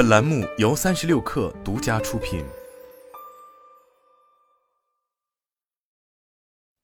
[0.00, 2.42] 本栏目由三十六氪独家出品。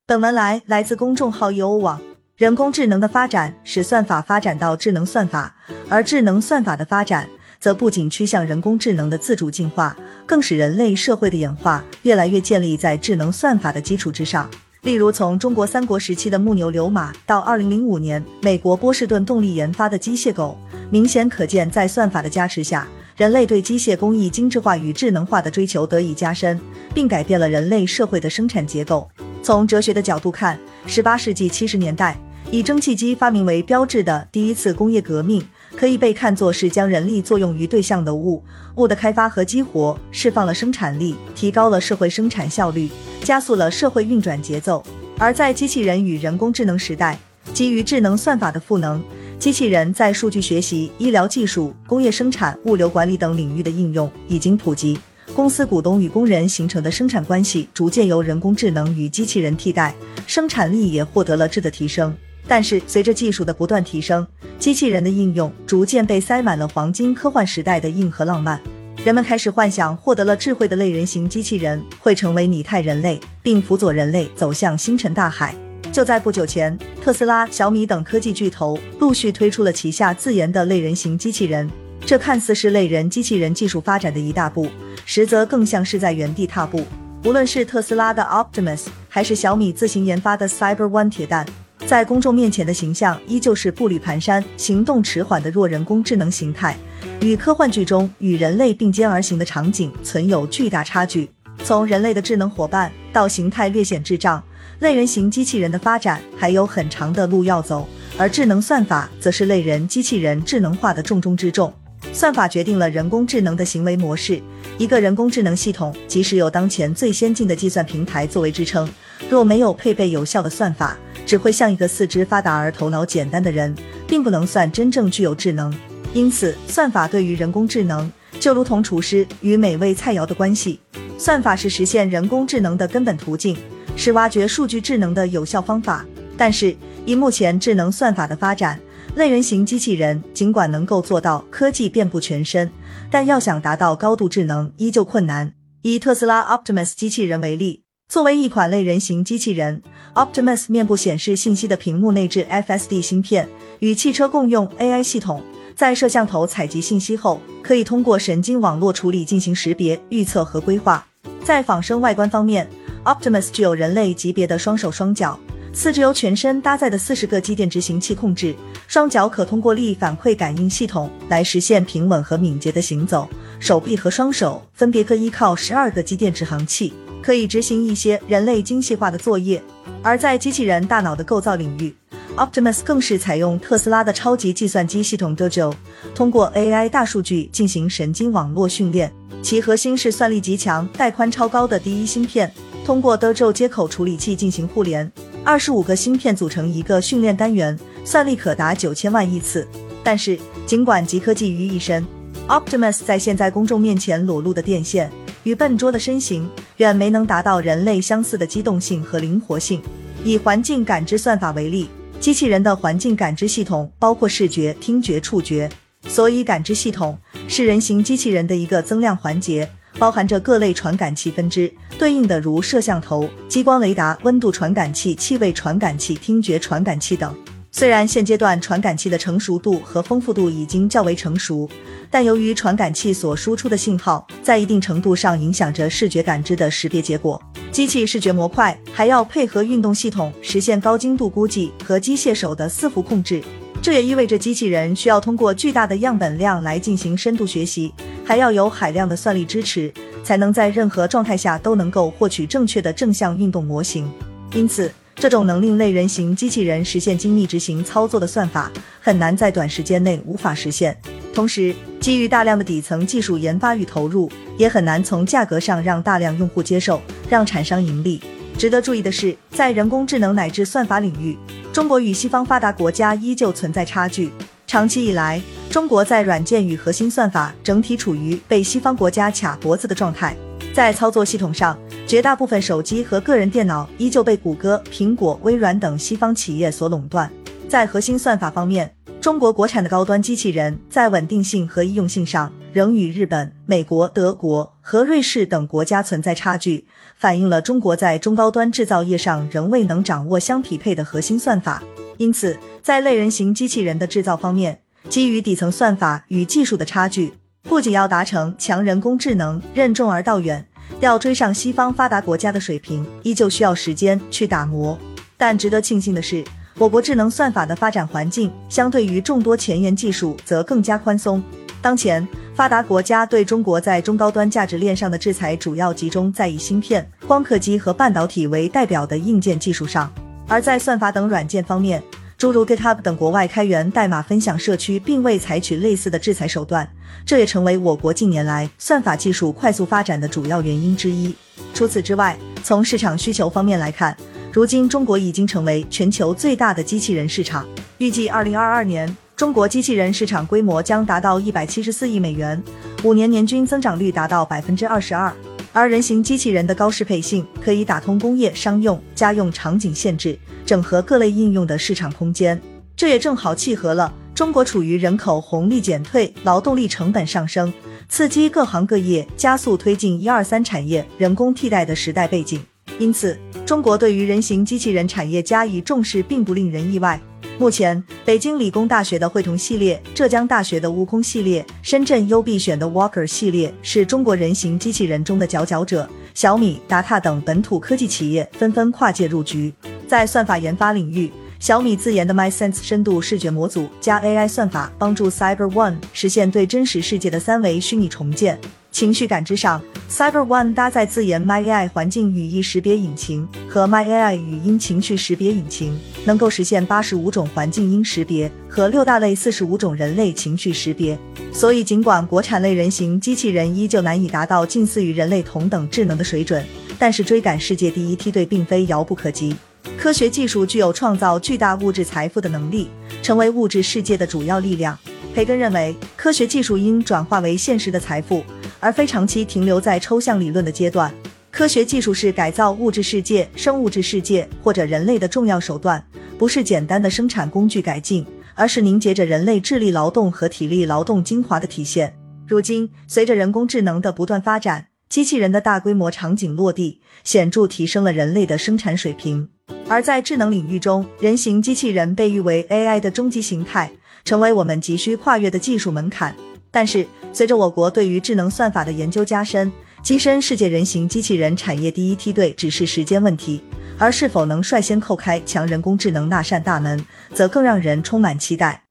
[0.05, 1.99] 本文来来自公众号优网。
[2.37, 5.57] 人工智能的发展使算法发展到智能算法，
[5.89, 7.27] 而智能算法的发展
[7.59, 9.97] 则不仅趋向人工智能的自主进化，
[10.27, 14.51] 更使人类社会的演化越来越建立在智能算法的基础之上。
[14.83, 20.59] 例如，从中国三国时期的木牛流马到二零零五年美国波士顿动力研发的机械狗，
[20.91, 22.87] 明显可见，在算法的加持下，
[23.17, 26.61] 人类对机械工艺精致化与智能化的追求得以加深，
[26.93, 29.09] 并改变了人类社会的生产结构。
[29.43, 32.15] 从哲学的角度看，十八世纪七十年代，
[32.51, 35.43] 以蒸汽机发明为标志的第一次工业革命，
[35.75, 38.45] 可以被看作是将人力作用于对象的物
[38.75, 42.91] 物的开发和激活，释放了生产力，提高了社会生产效率。
[43.23, 44.85] 加速了社会运转节奏。
[45.19, 47.19] 而在机器人与人工智能时代，
[47.55, 49.03] 基于智能算法的赋能，
[49.39, 54.99] 机器人在数据学习、医疗技术、工业生产、物流管理等领域的应用已经普及。
[55.35, 59.95] 公司股东与工人形成的生产关系逐渐由人工智能与机器人替代，
[60.27, 62.15] 生产力也获得了质的提升。
[62.49, 64.27] 但是，随着技术的不断提升，
[64.59, 68.61] 机器人的应用逐渐被塞满了黄金科幻时代的硬核浪漫。
[69.05, 75.55] 人们开始幻想，获得了智慧的类人型机器人会成为拟态人类，并辅佐人类走向星辰大海。
[75.97, 81.67] 就在不久前，特斯拉、小米等科技巨头陆续推出了旗下自研的类人形机器人。
[82.05, 84.69] 这看似是类人机器人技术发展的一大步，
[85.07, 86.85] 实则更像是在原地踏步。
[87.25, 91.47] 无论是特斯拉的 Optimus，还是小米自行研发的 Cyber One 铁蛋，
[91.87, 96.77] 在公众面前的形象依旧是步履蹒跚、行动迟缓的弱人工智能形态。
[97.23, 101.31] 与科幻剧中与人类并肩而行的场景存有巨大差距。
[101.65, 104.45] 从人类的智能伙伴到形态略显智障，
[104.81, 107.89] 类人型机器人的发展还有很长的路要走。
[108.19, 111.73] 而智能算法则是类人机器人智能化的重中之重。
[112.13, 114.41] 算法决定了人工智能的行为模式。
[114.79, 118.89] 一个人工智能系统，即使有当前最先进的计算平台作为支撑，
[119.29, 120.97] 若没有配备有效的算法，
[121.27, 123.75] 只会像一个四肢发达而头脑简单的人，
[124.07, 125.75] 并不能算真正具有智能。
[126.15, 130.81] 因此，算法对于人工智能就如同厨师与美味菜肴的关系。
[131.19, 133.57] 算法是实现人工智能的根本途径，
[133.97, 136.05] 是挖掘数据智能的有效方法。
[136.37, 138.79] 但是，以目前智能算法的发展，
[139.15, 142.71] 类人形机器人尽管能够做到科技遍布全身，
[143.11, 145.53] 但要想达到高度智能依旧困难。
[145.83, 149.83] 以特斯拉 Optimus 机器人为例，作为一款类人形机器人
[150.15, 155.43] ，Optimus 面部显示信息的屏幕内置 FSD 芯片，与汽车共用 AI 系统。
[155.75, 161.07] 在摄像头采集信息后，可以通过神经网络处理进行识别、预测和规划。
[161.45, 162.69] 在仿生外观方面
[163.07, 165.39] ，Optimus 具有人类级别的双手双脚，
[165.73, 168.55] 四肢由全身搭载的四十个机电执行器控制，
[168.89, 173.29] 双脚可通过力反馈感应系统来实现平稳和敏捷的行走，
[173.61, 179.63] 手臂和双手分别可依靠十二个机电指航器，可以执行一些人类精细化的作业。
[180.03, 181.95] 而在机器人大脑的构造领域
[182.37, 185.73] ，Optimus 更是采用特斯拉的超级计算机系统 Dojo，
[186.15, 189.13] 通过 AI 大数据进行神经网络训练。
[189.43, 192.53] 其核心是算力极强、带宽超高的第一芯片，
[192.87, 195.11] 通过 Dojo 接口处理器进行互联。
[195.43, 199.67] 二十五个芯片组成一个训练单元，算力可达九千万亿次。
[200.05, 202.07] 但是，尽管集科技于一身
[202.47, 205.11] ，Optimus 在现在公众面前裸露的电线
[205.43, 209.83] 与笨拙的身形，远没能达到人类相似的机动性和灵活性。
[210.23, 211.89] 以环境感知算法为例。
[212.21, 215.69] 机器人的环境感知系统包括视觉、听觉、触觉，
[216.07, 217.19] 所以感知系统
[217.49, 219.69] 是人形机器人的一个增量环节，
[219.99, 227.35] 包含着各类传感器分支，对应的如摄像头、激光雷达、温度传感器、气味传感器、听觉传感器等。
[227.73, 231.69] 虽然现阶段传感器的成熟度和丰富度已经较为成熟，
[232.11, 237.41] 但由于传感器所输出的信号在一定程度上影响着视觉感知的识别结果。
[237.71, 243.43] 机器视觉模块还要配合运动系统，实现高精度估计和机械手的伺服控制。
[243.83, 247.93] 这也意味着机器人需要通过巨大的样本量来进行深度学习，
[248.25, 249.93] 还要有海量的算力支持，
[250.27, 254.11] 才能在任何状态下都能够获取正确的正向运动模型。
[254.55, 258.69] 因此，这种能令类人形机器人实现精密执行操作的算法，
[259.01, 260.99] 很难在短时间内无法实现。
[261.33, 264.29] 同时，基于大量的底层技术研发与投入，
[264.59, 267.01] 也很难从价格上让大量用户接受，
[267.31, 268.21] 让厂商盈利。
[268.59, 271.39] 值得注意的是，在人工智能乃至算法领域，
[271.73, 274.33] 中国与西方发达国家依旧存在差距。
[274.67, 275.41] 长期以来，
[275.77, 280.35] 中国在软件与核心算法整体处于被西方国家卡脖子的状态。
[280.73, 287.31] 在操作系统上，绝大部分手机和个人电脑依旧被谷歌、苹果、微软等西方企业所垄断。
[287.69, 288.91] 在核心算法方面，
[289.21, 296.87] 中国国产的高端机器人在稳定性和易用性上仍与日本、美国、德国和瑞士等国家存在差距，
[297.19, 301.83] 反映了中国在中高端制造业上仍未能掌握相匹配的核心算法。
[302.17, 307.33] 因此，在类人型机器人的制造方面，基于底层算法与技术的差距，
[307.63, 310.67] 不仅要达成强人工智能任重而道远，
[311.01, 314.99] 要追上西方发达国家的水平，依旧需要时间去打磨。
[315.37, 316.45] 但值得庆幸的是，
[316.79, 321.43] 我国智能算法的发展环境相对于众多前沿技术则更加宽松。
[321.81, 330.13] 当前，发达国家对中国在中高端价值链上的制裁主要集中在以芯片、光刻机和半导体为代表的硬件技术上，
[330.49, 332.03] 而在算法等软件方面。
[332.39, 336.87] 诸如 GitHub 等国外开源代码分享社区并未采取类似的制裁手段，
[337.25, 341.35] 这也成为我国近年来算法技术快速发展的主要原因之一。
[341.73, 344.15] 除此之外，从市场需求方面来看，
[344.53, 347.67] 如今中国已经成为全球最大的机器人市场。
[347.97, 352.63] 预计2022年，中国机器人市场规模将达到174亿美元，
[353.03, 355.35] 五年年均增长率达到百分之二十二。
[355.77, 362.59] 而人形机器人的高适配性可以打通工业、商用、家用场景限制，整合各类应用的市场空间。
[362.97, 367.71] 这也正好契合了中国处于人口红利减退、劳动力成本上升、
[368.09, 372.59] 刺激各行各业加速推进一二三产业人工替代的时代背景。
[372.99, 377.21] 因此，中国对于人形机器人产业加以重视，并不令人意外。
[377.59, 386.07] 目前，北京理工大学的绘童系列、浙江大学的悟空系列、深圳优必选的 Walker 系列是中国人形机器人中的佼佼者。
[386.35, 389.73] 小米、达塔等本土科技企业纷纷跨界入局。
[390.07, 398.61] 在算法研发领域，小米自研的 MySense 深度视觉模组加 AI 算法，帮助 Cyber One 实现对真实世界的三维虚拟重建。
[398.97, 399.79] 情绪感知上
[400.11, 405.95] ，Cyber One 搭载自研 My AI 环境语义识别引擎和 My AI 语音情绪识别引擎，
[406.25, 411.19] 能够实现八十五种环境音识别和六大类四十五种人类情绪识别。
[411.53, 416.65] 所以，尽管国产类人形机器人依旧难以达到近似于人类同等智能的水准，
[416.99, 419.55] 但是追赶世界第一梯队并非遥不可及。
[419.99, 422.89] 科学技术具有创造巨大物质财富的能力，
[423.23, 424.99] 成为物质世界的主要力量。
[425.35, 428.43] 培根认为，科学技术应转化为现实的财富。
[428.87, 431.13] 而非长期停留在抽象理论的阶段。
[431.51, 436.01] 科学技术是改造物质世界、生物质世界或者人类的重要手段，
[436.39, 438.25] 不是简单的生产工具改进，
[438.55, 442.17] 而是凝结着人类智力劳动和体力劳动精华的体现。
[442.47, 449.49] 如今，随着人工智能的不断发展，机器人的大规模场景落地，显著提升了人类的生产水平。
[449.89, 453.91] 而在智能领域中，人形机器人被誉为 AI 的终极形态，
[454.25, 456.37] 成为我们急需跨越的技术门槛。
[456.77, 459.73] 但是，随着我国对于智能算法的研究加深，
[460.05, 463.63] 跻身世界人形机器人产业第一梯队只是时间问题，
[463.97, 467.03] 而是否能率先叩开强人工智能那扇大门，
[467.33, 468.86] 则更让人充满期待。